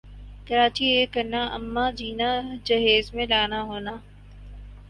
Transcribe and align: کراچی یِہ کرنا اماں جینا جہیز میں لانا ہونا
کراچی 0.47 0.85
یِہ 0.93 1.05
کرنا 1.13 1.41
اماں 1.57 1.89
جینا 1.97 2.29
جہیز 2.67 3.05
میں 3.15 3.27
لانا 3.31 3.59
ہونا 3.69 3.93